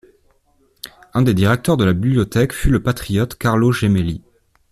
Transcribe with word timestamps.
Un 1.13 1.21
des 1.21 1.35
directeurs 1.35 1.77
de 1.77 1.85
la 1.85 1.93
bibliothèque 1.93 2.53
fut 2.53 2.71
le 2.71 2.81
patriote 2.81 3.35
Carlo 3.35 3.71
Gemelli. 3.71 4.23